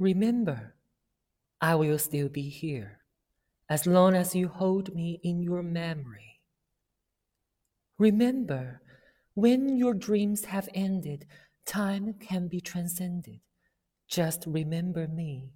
[0.00, 0.76] Remember,
[1.60, 3.00] I will still be here
[3.68, 6.40] as long as you hold me in your memory.
[7.98, 8.80] Remember,
[9.34, 11.26] when your dreams have ended,
[11.66, 13.40] time can be transcended.
[14.08, 15.52] Just remember me.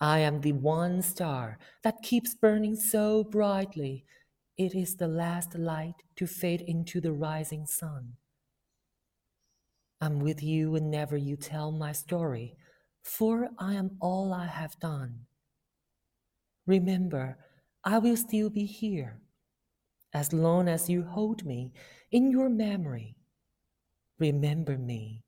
[0.00, 4.06] I am the one star that keeps burning so brightly.
[4.56, 8.14] It is the last light to fade into the rising sun.
[10.00, 12.56] I'm with you whenever you tell my story,
[13.02, 15.26] for I am all I have done.
[16.66, 17.38] Remember,
[17.84, 19.20] I will still be here
[20.12, 21.72] as long as you hold me
[22.10, 23.16] in your memory.
[24.18, 25.24] Remember me.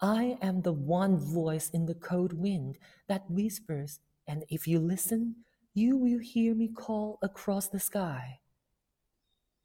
[0.00, 5.36] I am the one voice in the cold wind that whispers, and if you listen,
[5.74, 8.40] you will hear me call across the sky.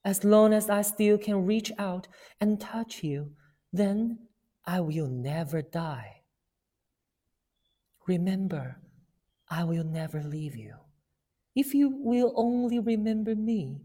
[0.05, 2.07] As long as I still can reach out
[2.41, 3.31] and touch you,
[3.71, 4.19] then
[4.65, 6.22] I will never die.
[8.07, 8.77] Remember,
[9.49, 10.75] I will never leave you.
[11.55, 13.81] If you will only remember me,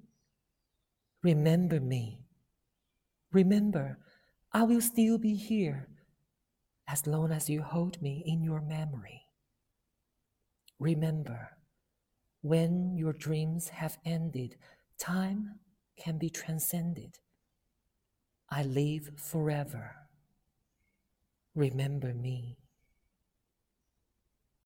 [1.22, 2.20] remember me.
[3.33, 3.98] Remember,
[4.52, 5.88] I will still be here
[6.88, 9.22] as long as you hold me in your memory.
[10.78, 11.50] Remember,
[12.41, 14.56] when your dreams have ended,
[14.98, 15.60] time
[15.98, 17.19] can be transcended.
[18.50, 20.08] I live forever
[21.58, 22.56] remember me.